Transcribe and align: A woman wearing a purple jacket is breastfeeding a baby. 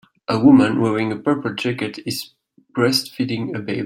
A 0.27 0.39
woman 0.43 0.81
wearing 0.81 1.11
a 1.11 1.15
purple 1.15 1.53
jacket 1.53 1.99
is 2.07 2.31
breastfeeding 2.75 3.55
a 3.55 3.59
baby. 3.59 3.79